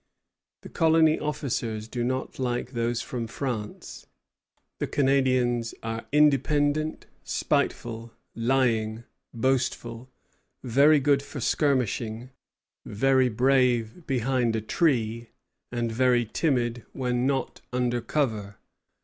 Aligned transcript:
The 0.63 0.69
colony 0.69 1.19
officers 1.19 1.87
do 1.87 2.03
not 2.03 2.39
like 2.39 2.71
those 2.71 3.03
from 3.03 3.27
France. 3.27 4.07
The 4.79 4.87
Canadians 4.87 5.75
are 5.83 6.07
independent, 6.11 7.05
spiteful, 7.23 8.11
lying, 8.33 9.03
boastful; 9.31 10.09
very 10.63 10.99
good 10.99 11.21
for 11.21 11.39
skirmishing, 11.39 12.31
very 12.83 13.29
brave 13.29 14.07
behind 14.07 14.55
a 14.55 14.61
tree, 14.61 15.29
and 15.71 15.91
very 15.91 16.25
timid 16.25 16.83
when 16.93 17.27
not 17.27 17.61
under 17.71 18.01
cover. 18.01 18.57